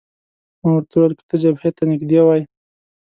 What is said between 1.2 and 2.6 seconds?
ته جبهې ته نږدې وای.